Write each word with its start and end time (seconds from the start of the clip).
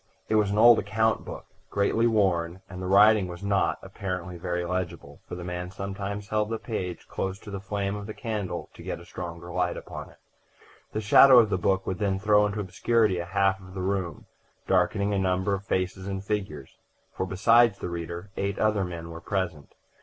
It 0.29 0.33
was 0.35 0.49
an 0.49 0.57
old 0.57 0.79
account 0.79 1.25
book, 1.25 1.45
greatly 1.69 2.07
worn; 2.07 2.61
and 2.67 2.81
the 2.81 2.87
writing 2.87 3.27
was 3.27 3.43
not, 3.43 3.77
apparently, 3.83 4.35
very 4.35 4.65
legible, 4.65 5.21
for 5.27 5.35
the 5.35 5.43
man 5.43 5.69
sometimes 5.69 6.29
held 6.29 6.49
the 6.49 6.57
page 6.57 7.07
close 7.07 7.37
to 7.37 7.51
the 7.51 7.59
flame 7.59 7.95
of 7.95 8.07
the 8.07 8.15
candle 8.15 8.71
to 8.73 8.81
get 8.81 8.99
a 8.99 9.05
stronger 9.05 9.51
light 9.53 9.77
upon 9.77 10.09
it. 10.09 10.17
The 10.91 11.01
shadow 11.01 11.37
of 11.37 11.51
the 11.51 11.59
book 11.59 11.85
would 11.85 11.99
then 11.99 12.17
throw 12.17 12.47
into 12.47 12.59
obscurity 12.59 13.19
a 13.19 13.25
half 13.25 13.59
of 13.61 13.75
the 13.75 13.83
room, 13.83 14.25
darkening 14.67 15.13
a 15.13 15.19
number 15.19 15.53
of 15.53 15.65
faces 15.67 16.07
and 16.07 16.23
figures; 16.25 16.79
for 17.13 17.27
besides 17.27 17.77
the 17.77 17.87
reader, 17.89 18.31
eight 18.37 18.57
other 18.57 18.83
men 18.83 19.11
were 19.11 19.21
present. 19.21 19.75